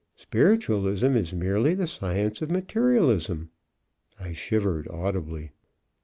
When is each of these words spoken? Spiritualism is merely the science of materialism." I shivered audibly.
Spiritualism 0.15 1.15
is 1.15 1.31
merely 1.31 1.75
the 1.75 1.85
science 1.85 2.41
of 2.41 2.49
materialism." 2.49 3.51
I 4.19 4.31
shivered 4.31 4.87
audibly. 4.89 5.51